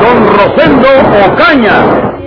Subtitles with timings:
[0.00, 0.88] Don Rosendo
[1.26, 2.25] Ocaña.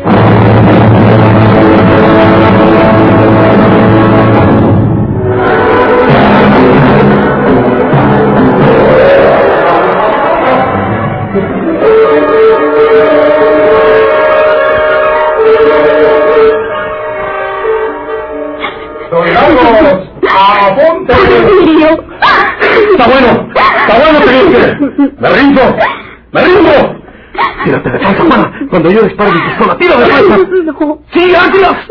[28.99, 30.05] Yo dispare mi pistola, tira de.
[31.13, 31.85] ¡Sí, Ángela!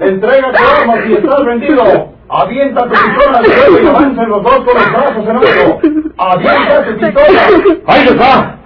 [0.00, 2.12] Entrega tu arma si estás vendido.
[2.28, 5.80] Avienta tu pistola al suelo y avancen los dos con los brazos en alto.
[6.18, 7.40] Avienta tu pistola.
[7.86, 8.58] ¡Ahí está!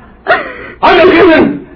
[0.81, 1.67] ¡Ahí lo tienen!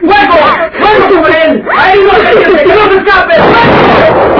[0.00, 0.36] ¡Fuego!
[0.78, 1.64] ¡Fuego sobre él!
[1.76, 3.34] ¡Ahí no se que no se escape!
[3.34, 4.39] ¡Fuego!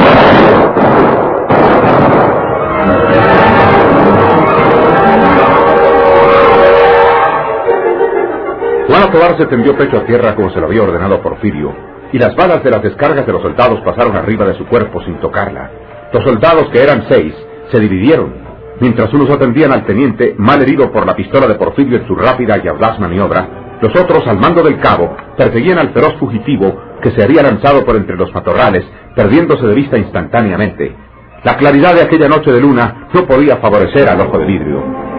[9.10, 11.74] Tobar se tendió pecho a tierra como se lo había ordenado Porfirio,
[12.12, 15.18] y las balas de las descargas de los soldados pasaron arriba de su cuerpo sin
[15.18, 15.70] tocarla.
[16.12, 17.34] Los soldados, que eran seis,
[17.70, 18.32] se dividieron,
[18.80, 22.60] mientras unos atendían al teniente, mal herido por la pistola de Porfirio en su rápida
[22.62, 27.24] y audaz maniobra, los otros, al mando del cabo, perseguían al feroz fugitivo que se
[27.24, 28.84] había lanzado por entre los matorrales,
[29.16, 30.94] perdiéndose de vista instantáneamente.
[31.42, 35.09] La claridad de aquella noche de luna no podía favorecer al ojo de vidrio.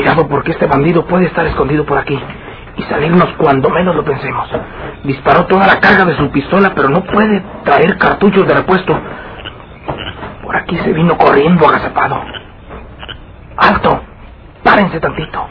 [0.00, 2.18] Cuidado porque este bandido puede estar escondido por aquí
[2.78, 4.48] y salirnos cuando menos lo pensemos.
[5.04, 8.98] Disparó toda la carga de su pistola, pero no puede traer cartuchos de repuesto.
[10.42, 12.18] Por aquí se vino corriendo agazapado.
[13.58, 14.00] ¡Alto!
[14.64, 15.46] ¡Párense tantito!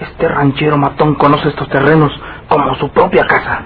[0.00, 2.12] Este ranchero matón conoce estos terrenos
[2.46, 3.62] como su propia casa.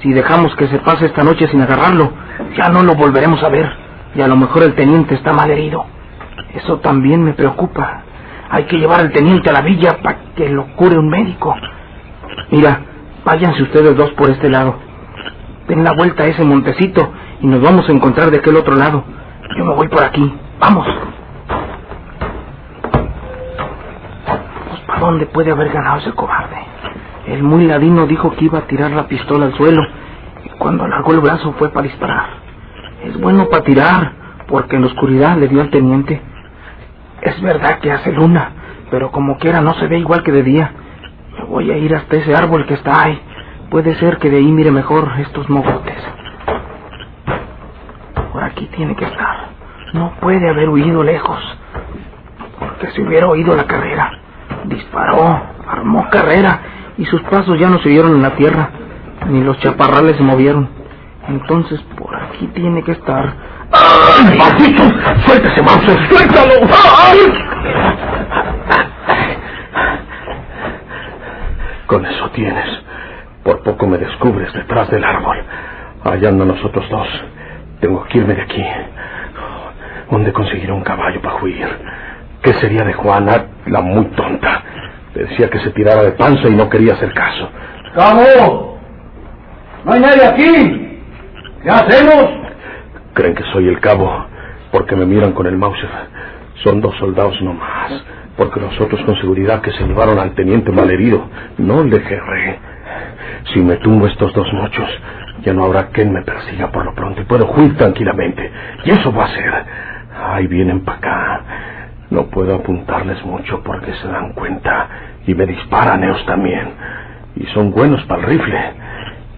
[0.00, 2.10] Si dejamos que se pase esta noche sin agarrarlo,
[2.56, 3.72] ya no lo volveremos a ver.
[4.16, 5.86] Y a lo mejor el teniente está mal herido.
[6.52, 8.06] Eso también me preocupa.
[8.52, 11.56] Hay que llevar al teniente a la villa para que lo cure un médico.
[12.50, 12.82] Mira,
[13.24, 14.76] váyanse ustedes dos por este lado.
[15.68, 19.04] Den la vuelta a ese montecito y nos vamos a encontrar de aquel otro lado.
[19.56, 20.30] Yo me voy por aquí.
[20.60, 20.86] Vamos.
[24.68, 26.58] Pues, ¿para dónde puede haber ganado ese cobarde?
[27.28, 29.80] El muy ladino dijo que iba a tirar la pistola al suelo
[30.44, 32.26] y cuando alargó el brazo fue para disparar.
[33.02, 34.12] Es bueno para tirar,
[34.46, 36.20] porque en la oscuridad le dio al teniente.
[37.22, 38.50] Es verdad que hace luna,
[38.90, 40.72] pero como quiera no se ve igual que de día.
[41.38, 43.20] Me voy a ir hasta ese árbol que está ahí.
[43.70, 45.96] Puede ser que de ahí mire mejor estos mogotes.
[48.32, 49.48] Por aquí tiene que estar.
[49.92, 51.38] No puede haber huido lejos.
[52.58, 54.10] Porque si hubiera oído la carrera,
[54.64, 56.60] disparó, armó carrera
[56.98, 58.70] y sus pasos ya no se oyeron en la tierra,
[59.28, 60.68] ni los chaparrales se movieron.
[61.28, 63.51] Entonces por aquí tiene que estar.
[63.72, 64.82] ¡Ay, maldito!
[65.26, 66.08] ¡Suéltese, Mauser!
[66.08, 66.54] ¡Suéltalo!
[71.86, 72.66] Con eso tienes.
[73.42, 75.42] Por poco me descubres detrás del árbol.
[76.04, 77.08] Allá andan nosotros dos.
[77.80, 78.64] Tengo que irme de aquí.
[80.10, 81.66] ¿Dónde conseguiré un caballo para huir?
[82.42, 84.62] ¿Qué sería de Juana, la muy tonta?
[85.14, 87.48] Decía que se tirara de panza y no quería hacer caso.
[87.94, 88.78] ¡Cabo!
[89.84, 91.00] ¿No hay nadie aquí?
[91.62, 92.41] ¿Qué hacemos?
[93.14, 94.26] Creen que soy el cabo
[94.70, 95.90] porque me miran con el Mauser.
[96.64, 98.04] Son dos soldados no más.
[98.36, 101.28] Porque los otros con seguridad que se llevaron al teniente malherido.
[101.58, 102.58] No le querré.
[103.52, 104.88] Si me tumbo estos dos mochos,
[105.44, 108.50] ya no habrá quien me persiga por lo pronto y puedo huir tranquilamente.
[108.84, 109.64] Y eso va a ser.
[110.16, 111.44] Ahí vienen para acá.
[112.10, 114.88] No puedo apuntarles mucho porque se dan cuenta
[115.26, 116.70] y me disparan ellos también.
[117.36, 118.60] Y son buenos para el rifle,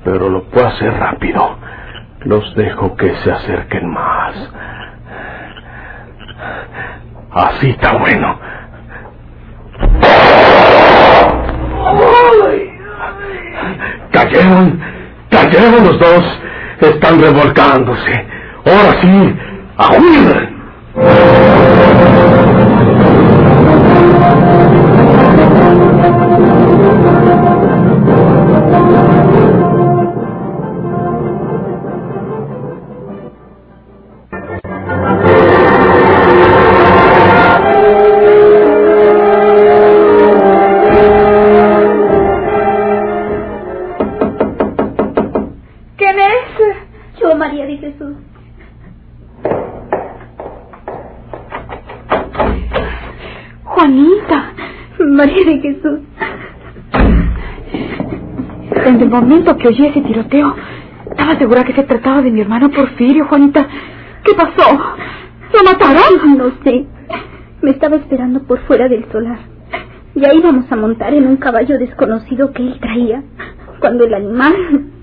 [0.05, 1.59] pero lo puedo hacer rápido.
[2.25, 4.35] Los dejo que se acerquen más.
[7.33, 8.39] Así está bueno.
[14.13, 14.81] Cayeron,
[15.31, 16.41] cayeron los dos.
[16.81, 18.27] Están revolcándose.
[18.67, 19.37] Ahora sí,
[19.77, 19.89] a
[59.15, 60.55] momento que oí ese tiroteo,
[61.11, 63.67] estaba segura que se trataba de mi hermano Porfirio, Juanita.
[64.25, 64.69] ¿Qué pasó?
[65.53, 66.37] ¿Lo mataron?
[66.37, 66.87] No sé.
[67.63, 69.39] Me estaba esperando por fuera del solar.
[70.17, 73.23] Ya íbamos a montar en un caballo desconocido que él traía,
[73.81, 74.55] cuando el animal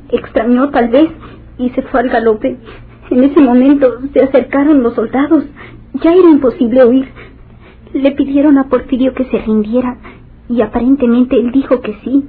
[0.10, 1.10] extrañó tal vez
[1.58, 2.58] y se fue al galope.
[3.10, 5.46] En ese momento se acercaron los soldados.
[6.04, 7.08] Ya era imposible huir.
[7.94, 9.98] Le pidieron a Porfirio que se rindiera
[10.50, 12.26] y aparentemente él dijo que sí,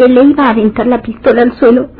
[0.00, 1.90] que le iba a aventar la pistola al suelo,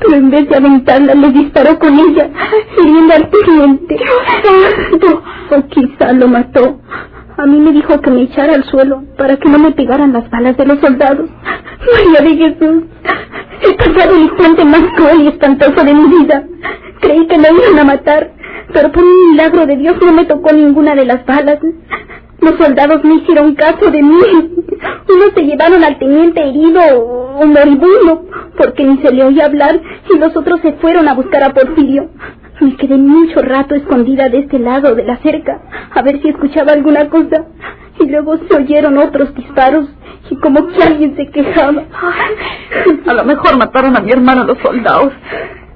[0.00, 2.28] pero en vez de aventarla le disparó con ella,
[2.76, 3.96] hiriendo al teniente.
[5.50, 6.80] O quizá lo mató.
[7.36, 10.28] A mí me dijo que me echara al suelo para que no me pegaran las
[10.30, 11.30] balas de los soldados.
[11.92, 12.84] María de Jesús,
[13.62, 16.44] he pasado el instante más cruel y espantoso de mi vida.
[17.00, 18.32] Creí que me iban a matar,
[18.72, 21.58] pero por un milagro de Dios no me tocó ninguna de las balas.
[22.40, 24.20] Los soldados no hicieron caso de mí.
[25.08, 26.80] Unos se llevaron al teniente herido
[27.36, 28.26] o moribundo,
[28.56, 32.10] porque ni se le oía hablar, y los otros se fueron a buscar a Porfirio.
[32.60, 35.60] Me quedé mucho rato escondida de este lado de la cerca,
[35.92, 37.46] a ver si escuchaba alguna cosa,
[37.98, 39.86] y luego se oyeron otros disparos,
[40.30, 41.82] y como que alguien se quejaba.
[43.06, 45.12] A lo mejor mataron a mi hermano los soldados.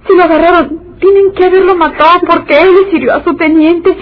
[0.07, 3.97] Si lo agarraron, tienen que haberlo matado porque él le sirvió a su teniente.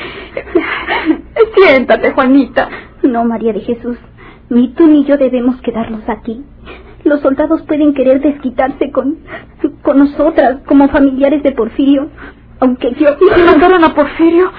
[1.57, 2.69] Siéntate, Juanita.
[3.03, 3.97] No, María de Jesús,
[4.51, 6.45] ni tú ni yo debemos quedarnos aquí.
[7.05, 9.19] Los soldados pueden querer desquitarse con,
[9.83, 12.09] con nosotras como familiares de Porfirio,
[12.61, 13.11] aunque yo...
[13.21, 14.51] ¿Y si mataron a Porfirio?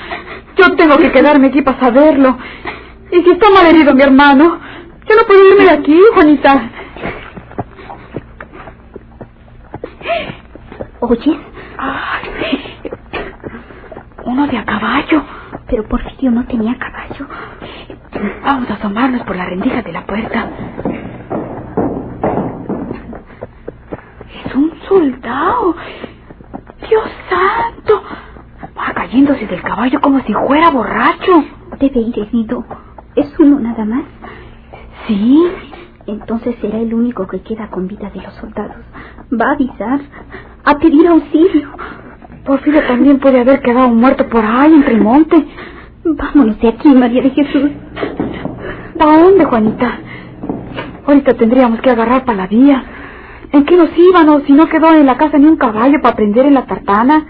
[0.55, 2.37] Yo tengo que quedarme aquí para saberlo.
[3.11, 4.59] ¿Y si está mal herido mi hermano?
[5.07, 6.71] Yo no puedo irme de aquí, Juanita.
[10.99, 11.37] ¿Oyes?
[11.77, 12.29] Ay,
[14.25, 15.23] uno de a caballo.
[15.69, 17.27] Pero Porfirio no tenía caballo.
[18.43, 20.49] Vamos a asomarnos por la rendija de la puerta.
[24.45, 25.75] Es un soldado.
[26.89, 28.03] Dios santo.
[28.77, 31.43] Va cayéndose del caballo como si fuera borracho.
[31.79, 32.65] Debe ir herido.
[33.15, 34.03] ¿Es uno nada más?
[35.07, 35.51] Sí.
[36.05, 38.77] Entonces será el único que queda con vida de los soldados.
[39.29, 39.99] Va a avisar,
[40.63, 41.69] a pedir auxilio.
[42.45, 45.45] Porfirio también puede haber quedado muerto por ahí, entre el monte.
[46.15, 47.69] Vámonos de aquí, María de Jesús.
[48.97, 49.99] ¿Para dónde, Juanita?
[51.05, 52.81] Ahorita tendríamos que agarrar para la vía.
[53.51, 56.45] ¿En qué nos íbamos si no quedó en la casa ni un caballo para prender
[56.45, 57.25] en la tartana?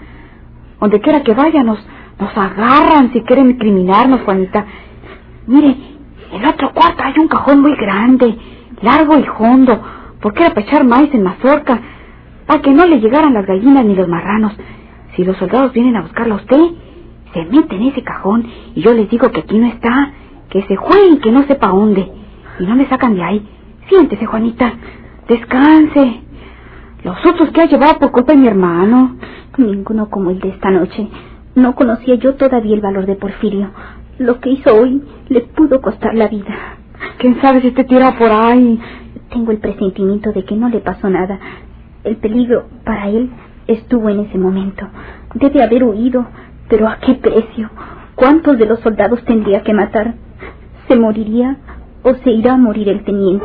[0.80, 1.84] Donde quiera que vaya, nos,
[2.18, 4.64] agarran si quieren criminarnos, Juanita.
[5.48, 5.76] Mire,
[6.32, 8.38] en otro cuarto hay un cajón muy grande,
[8.80, 9.82] largo y hondo,
[10.20, 11.80] porque era para echar maíz en mazorca,
[12.46, 14.52] para que no le llegaran las gallinas ni los marranos.
[15.16, 16.70] Si los soldados vienen a buscarla a usted,
[17.32, 20.12] se mete en ese cajón y yo les digo que aquí no está,
[20.50, 22.10] que se jueguen, que no sepa dónde.
[22.58, 23.46] Y no me sacan de ahí.
[23.88, 24.72] Siéntese, Juanita.
[25.28, 26.22] Descanse.
[27.04, 29.16] Los otros que ha llevado por culpa de mi hermano.
[29.56, 31.08] Ninguno como el de esta noche.
[31.54, 33.70] No conocía yo todavía el valor de Porfirio.
[34.18, 36.76] Lo que hizo hoy le pudo costar la vida.
[37.18, 38.80] ¿Quién sabe si te tira por ahí?
[39.30, 41.38] Tengo el presentimiento de que no le pasó nada.
[42.04, 43.30] El peligro para él
[43.66, 44.86] estuvo en ese momento.
[45.34, 46.26] Debe haber huido,
[46.68, 47.70] pero ¿a qué precio?
[48.14, 50.14] ¿Cuántos de los soldados tendría que matar?
[50.88, 51.56] ¿Se moriría
[52.02, 53.44] o se irá a morir el teniente?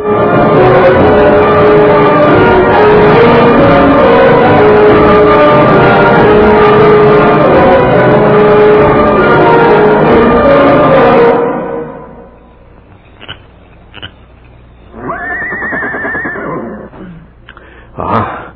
[17.96, 18.54] Ah,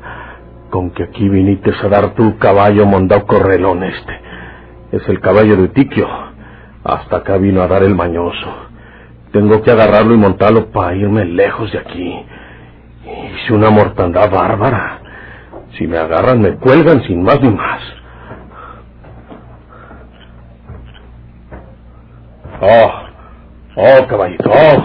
[0.70, 4.17] con que aquí viniste a dar tu caballo mondao correlón este.
[4.92, 6.08] Es el caballo de Tiquio.
[6.84, 8.68] Hasta acá vino a dar el mañoso.
[9.32, 12.24] Tengo que agarrarlo y montarlo para irme lejos de aquí.
[13.04, 15.00] Hice una mortandad bárbara.
[15.76, 17.80] Si me agarran, me cuelgan sin más ni más.
[22.60, 22.92] Oh,
[23.76, 24.82] oh, caballito, oh,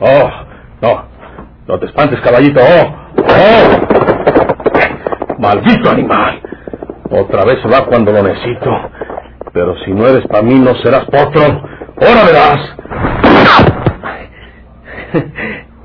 [0.00, 0.30] oh,
[0.82, 1.04] no,
[1.66, 3.80] no te espantes, caballito, oh, oh.
[5.38, 6.42] Maldito animal.
[7.10, 8.70] Otra vez va cuando lo necesito.
[9.52, 11.42] Pero si no eres para mí, no serás potro.
[12.00, 12.76] Ahora verás.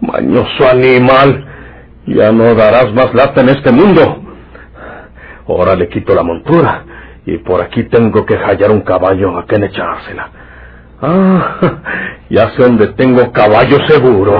[0.01, 1.45] Mañoso animal.
[2.05, 4.21] Ya no darás más lata en este mundo.
[5.47, 6.83] Ahora le quito la montura.
[7.25, 10.29] Y por aquí tengo que hallar un caballo a quien echársela.
[11.01, 11.57] Ah,
[12.29, 14.39] ya sé dónde tengo caballo seguro.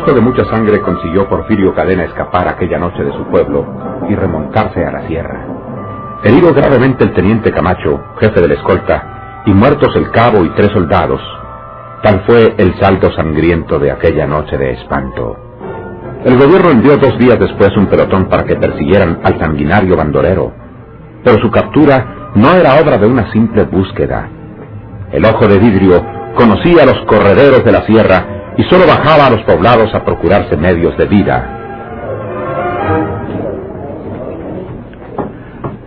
[0.00, 3.66] Rostro de mucha sangre consiguió Porfirio Cadena escapar aquella noche de su pueblo
[4.08, 5.44] y remontarse a la sierra.
[6.24, 10.70] Herido gravemente el teniente Camacho, jefe de la escolta, y muertos el cabo y tres
[10.72, 11.20] soldados,
[12.02, 15.36] tal fue el salto sangriento de aquella noche de espanto.
[16.24, 20.52] El gobierno envió dos días después un pelotón para que persiguieran al sanguinario bandolero,
[21.22, 24.30] pero su captura no era obra de una simple búsqueda.
[25.12, 26.02] El ojo de vidrio
[26.36, 30.54] conocía a los correderos de la sierra y solo bajaba a los poblados a procurarse
[30.56, 31.56] medios de vida.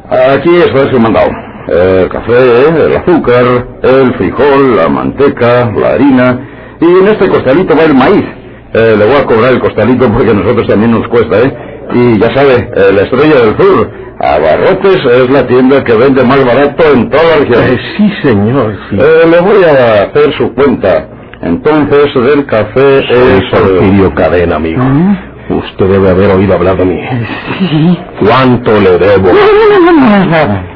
[0.10, 1.30] Aquí es su mandado.
[1.68, 3.44] El café, el azúcar,
[3.84, 6.39] el frijol, la manteca, la harina.
[6.82, 8.25] Y en este costalito va el maíz.
[8.74, 11.53] Eh, le voy a cobrar el costalito porque a nosotros también nos cuesta, ¿eh?
[11.94, 13.89] Y ya sabe, eh, la estrella del sur,
[14.20, 17.63] Abarrotes es la tienda que vende más barato en toda la región.
[17.63, 18.98] Eh, sí, señor, sí.
[19.00, 21.12] Eh, le voy a hacer su cuenta.
[21.43, 23.51] Entonces, del café es...
[23.51, 24.81] Porfirio Cadena, amigo.
[25.50, 27.00] Usted debe haber oído hablar de mí.
[27.59, 28.00] Sí.
[28.25, 29.27] ¿Cuánto le debo?
[29.27, 30.73] No, no, no, no, no.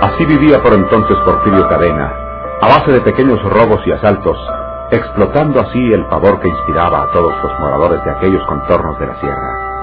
[0.00, 2.12] Así vivía por entonces Porfirio Cadena,
[2.60, 4.38] a base de pequeños robos y asaltos,
[4.94, 9.20] explotando así el pavor que inspiraba a todos los moradores de aquellos contornos de la
[9.20, 9.74] sierra.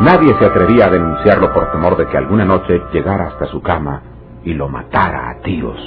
[0.00, 4.02] Nadie se atrevía a denunciarlo por temor de que alguna noche llegara hasta su cama
[4.44, 5.78] y lo matara a tiros.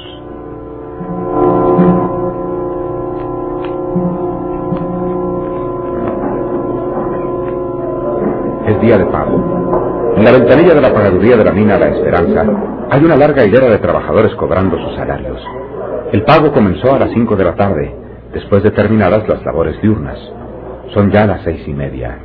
[8.67, 10.13] Es día de pago.
[10.17, 12.45] En la ventanilla de la pagaduría de la mina La Esperanza
[12.91, 15.39] hay una larga hilera de trabajadores cobrando sus salarios.
[16.11, 17.95] El pago comenzó a las cinco de la tarde,
[18.33, 20.17] después de terminadas las labores diurnas.
[20.93, 22.17] Son ya las seis y media.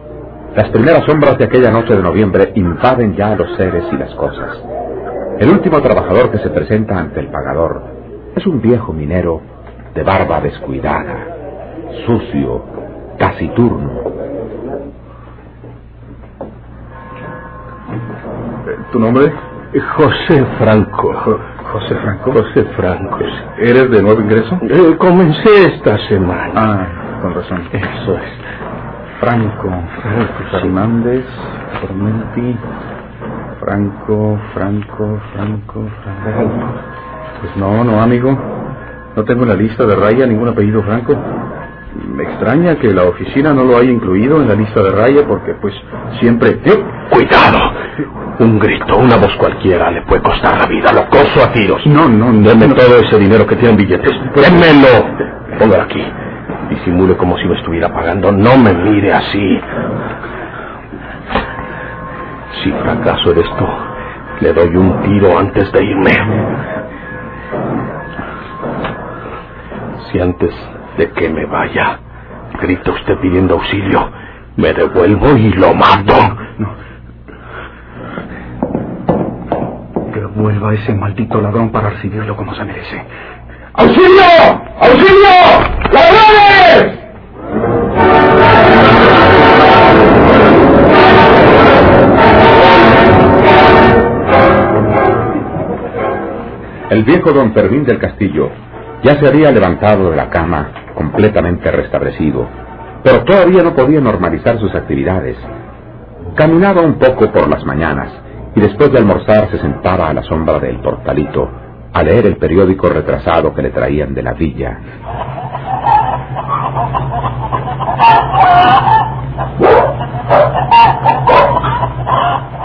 [0.56, 4.58] Las primeras sombras de aquella noche de noviembre invaden ya los seres y las cosas.
[5.38, 7.82] El último trabajador que se presenta ante el pagador
[8.37, 9.40] es un viejo minero
[9.94, 11.26] de barba descuidada,
[12.06, 12.62] sucio,
[13.18, 14.02] taciturno.
[18.92, 19.32] ¿Tu nombre?
[19.96, 21.40] José Franco.
[21.75, 22.33] José Franco.
[22.33, 23.19] José Franco.
[23.59, 24.61] ¿Eres de nuevo ingreso?
[24.62, 26.52] Eh, comencé esta semana.
[26.54, 26.87] Ah,
[27.21, 27.69] con razón.
[27.73, 28.23] Eso es.
[29.19, 29.71] Franco.
[30.00, 31.25] Franco Fernández,
[31.81, 32.57] Formenti.
[33.59, 36.75] Franco, Franco, Franco, Franco.
[37.40, 38.38] Pues no, no, amigo.
[39.16, 41.16] No tengo en la lista de raya ningún apellido Franco.
[42.08, 45.54] Me extraña que la oficina no lo haya incluido en la lista de raya porque
[45.54, 45.75] pues
[46.20, 46.61] siempre...
[47.11, 47.73] ¡Cuidado!
[48.40, 50.92] Un grito, una voz cualquiera le puede costar la vida.
[50.92, 51.84] Lo coso a tiros.
[51.87, 52.49] No, no, no.
[52.49, 52.75] Deme no.
[52.75, 54.12] todo ese dinero que tiene en billetes.
[54.34, 55.58] Démelo.
[55.58, 56.04] Póngalo aquí.
[56.70, 58.32] Disimule como si lo estuviera pagando.
[58.32, 59.61] No me mire así.
[62.62, 63.68] Si fracaso en esto,
[64.40, 66.12] le doy un tiro antes de irme.
[70.11, 70.54] Si antes
[70.97, 71.99] de que me vaya,
[72.61, 74.11] grita usted pidiendo auxilio,
[74.57, 76.15] me devuelvo y lo mato.
[80.13, 83.05] Que vuelva ese maldito ladrón para recibirlo como se merece.
[83.75, 84.25] ¡Auxilio!
[84.81, 85.35] ¡Auxilio!
[85.93, 86.99] ¡Ladrones!
[96.91, 98.51] El viejo don Fermín del Castillo
[99.03, 102.47] ya se había levantado de la cama completamente restablecido,
[103.03, 105.37] pero todavía no podía normalizar sus actividades.
[106.35, 108.11] Caminaba un poco por las mañanas
[108.57, 111.51] y después de almorzar se sentaba a la sombra del portalito
[111.93, 114.79] a leer el periódico retrasado que le traían de la villa.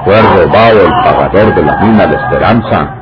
[0.03, 2.95] Fue robado el pagador de la mina de Esperanza.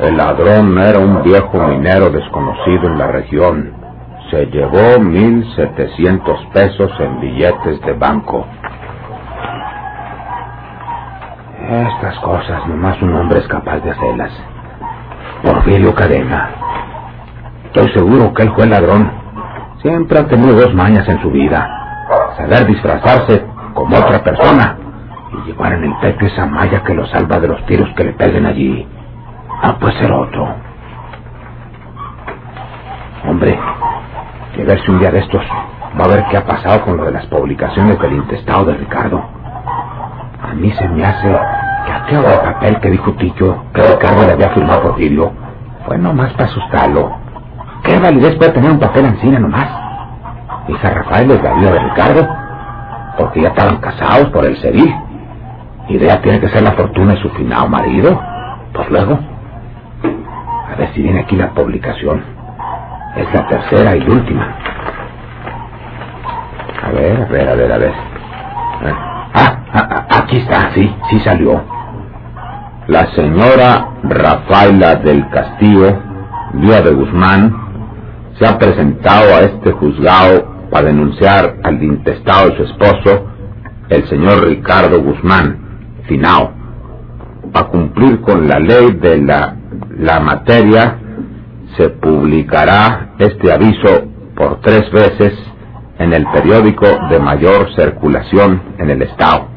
[0.00, 3.85] El ladrón era un viejo minero desconocido en la región.
[4.30, 8.44] Se llevó mil setecientos pesos en billetes de banco.
[11.68, 14.32] Estas cosas nomás un hombre es capaz de hacerlas.
[15.42, 16.50] Porfirio Cadena.
[17.66, 19.10] Estoy seguro que él fue ladrón.
[19.82, 21.68] Siempre ha tenido dos mañas en su vida.
[22.36, 24.76] Saber disfrazarse como otra persona
[25.32, 28.12] y llevar en el pecho esa malla que lo salva de los tiros que le
[28.14, 28.88] peguen allí.
[29.62, 30.54] Ah, pues ser otro.
[33.28, 33.58] Hombre,
[34.56, 35.42] que verse un día de estos
[36.00, 39.22] va a ver qué ha pasado con lo de las publicaciones del intestado de Ricardo.
[40.42, 44.48] A mí se me hace que aquel papel que dijo Tillo que Ricardo le había
[44.50, 45.32] firmado por Porfirio
[45.84, 47.18] fue nomás para asustarlo.
[47.84, 49.68] ¿Qué validez puede tener un papel encina nomás?
[50.68, 52.28] Hija Rafael es la vida de Ricardo,
[53.18, 54.94] porque ya estaban casados por el civil.
[55.88, 58.20] Idea tiene que ser la fortuna de su finado marido.
[58.72, 59.18] Pues luego.
[60.72, 62.35] A ver si viene aquí la publicación.
[63.16, 64.54] Es la tercera y última.
[66.82, 67.92] A ver, a ver, a ver, a ver.
[68.84, 71.62] Ah, ah, ah, aquí está, sí, sí salió.
[72.88, 75.98] La señora Rafaela del Castillo,
[76.52, 77.56] vía de Guzmán,
[78.38, 83.26] se ha presentado a este juzgado para denunciar al intestado de su esposo,
[83.88, 85.58] el señor Ricardo Guzmán,
[86.06, 86.52] finao,
[87.54, 89.56] a cumplir con la ley de la,
[89.98, 90.98] la materia,
[91.76, 94.04] se publicará este aviso
[94.36, 95.34] por tres veces
[95.98, 99.48] en el periódico de mayor circulación en el Estado.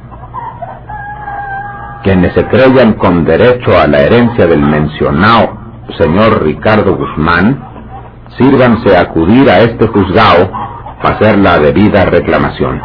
[2.03, 5.59] Quienes se creyan con derecho a la herencia del mencionado
[5.97, 7.59] señor Ricardo Guzmán,
[8.37, 10.51] sírvanse a acudir a este juzgado
[11.01, 12.81] para hacer la debida reclamación.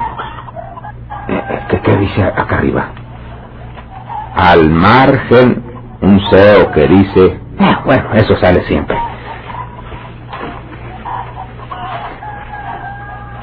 [1.69, 2.93] ¿Qué, qué dice acá arriba?
[4.37, 5.63] Al margen,
[6.01, 7.41] un CEO que dice...
[7.59, 8.97] Eh, bueno, eso sale siempre.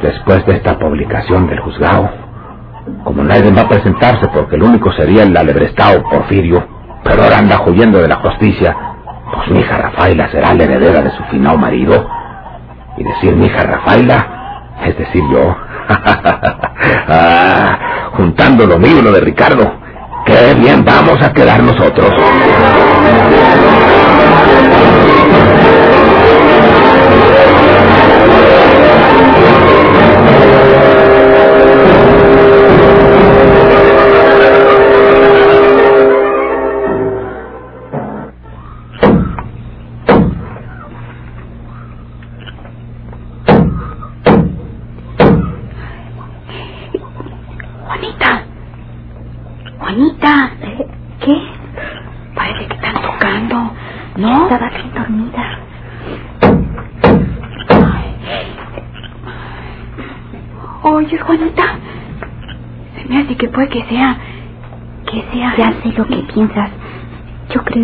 [0.01, 2.09] Después de esta publicación del juzgado,
[3.03, 6.65] como nadie va a presentarse porque el único sería el alebrestado Porfirio,
[7.03, 8.75] pero ahora anda huyendo de la justicia,
[9.33, 12.07] pues mi hija Rafaela será la heredera de su finado marido.
[12.97, 14.27] Y decir mi hija Rafaela,
[14.85, 15.55] es decir yo.
[17.07, 17.77] ah,
[18.13, 19.71] juntando lo mío lo de Ricardo,
[20.25, 22.11] qué bien vamos a quedar nosotros.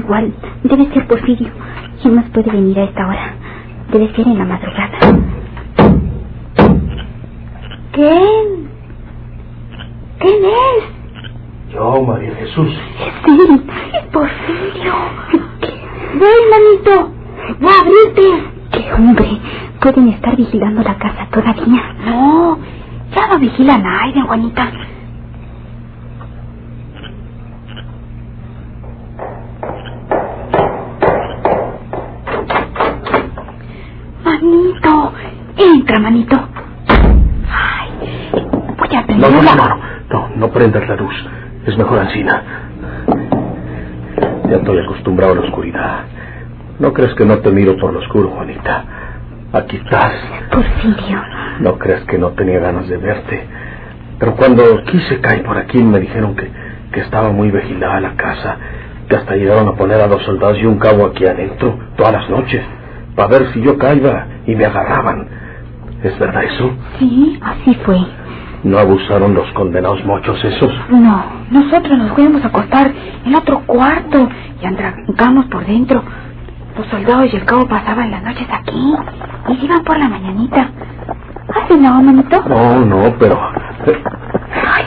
[0.08, 0.34] Igual.
[0.64, 1.50] Debe ser Porfirio.
[2.02, 3.34] ¿Quién más puede venir a esta hora?
[3.92, 4.98] Debe ser en la madrugada.
[7.92, 8.70] ¿Quién?
[10.20, 11.74] ¿Quién es?
[11.74, 12.70] Yo, María Jesús.
[13.26, 13.62] Sí.
[14.12, 14.94] Porfirio.
[16.14, 17.12] Ven, manito.
[17.64, 18.44] Va a abrirte.
[18.72, 19.40] ¡Qué hombre!
[19.82, 21.96] Pueden estar vigilando la casa todavía.
[22.06, 22.58] No,
[23.16, 24.72] ya no vigila a nadie, Juanita.
[34.24, 35.14] Manito,
[35.58, 36.38] entra, manito.
[37.50, 37.90] Ay,
[38.78, 39.56] voy a No, prender no, la...
[39.56, 39.78] no, no,
[40.10, 41.14] no, no prendas la luz.
[41.66, 42.44] Es mejor Ancina.
[44.50, 46.00] Ya estoy acostumbrado a la oscuridad.
[46.80, 48.86] ¿No crees que no te miro por lo oscuro, Juanita?
[49.52, 50.14] Aquí estás.
[50.52, 51.22] Porfirio.
[51.60, 53.46] No crees que no tenía ganas de verte.
[54.20, 56.50] Pero cuando quise caer por aquí me dijeron que,
[56.94, 58.56] que estaba muy vigilada la casa,
[59.10, 62.30] que hasta llegaron a poner a dos soldados y un cabo aquí adentro todas las
[62.30, 62.64] noches,
[63.16, 65.28] para ver si yo caía y me agarraban.
[66.04, 66.72] ¿Es verdad eso?
[67.00, 67.98] Sí, así fue.
[68.64, 70.72] ¿No abusaron los condenados mochos esos?
[70.90, 72.92] No, nosotros nos fuimos a acostar
[73.26, 74.28] en otro cuarto
[74.62, 76.04] y entramos por dentro.
[76.78, 78.94] Los soldados y el cabo pasaban las noches aquí
[79.50, 80.70] y iban por la mañanita.
[81.56, 82.42] ¿Hace no, manito?
[82.48, 83.40] No, no, pero...
[83.88, 84.04] eh,
[84.76, 84.86] Ay,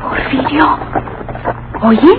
[0.00, 0.78] Porfirio.
[1.82, 2.18] Oye,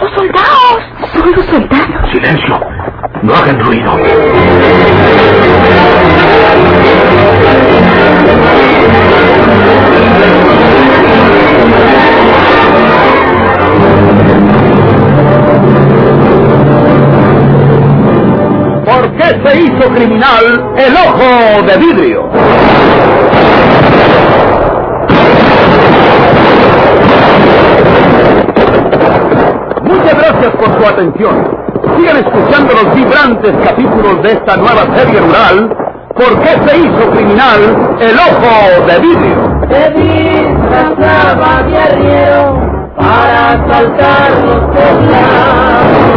[0.00, 0.82] los soldados.
[1.12, 2.10] Son los soldados.
[2.10, 2.60] Silencio.
[3.22, 3.92] No hagan ruido.
[18.84, 22.30] ¿Por qué se hizo criminal el ojo de vidrio?
[29.82, 31.69] Muchas gracias por su atención
[32.00, 35.76] sigan escuchando los vibrantes capítulos de esta nueva serie rural,
[36.20, 39.60] ¿Por qué se hizo criminal el ojo de vidrio?
[39.70, 42.60] Se disfrazaba de arriero
[42.94, 46.10] para asaltar los poblados.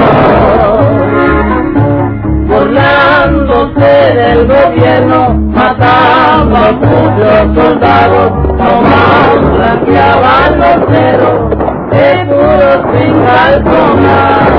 [2.48, 11.50] Burlándose del gobierno, mataba a muchos soldados, nomás blanqueaban los ceros,
[11.91, 14.53] de seguros sin calzonar.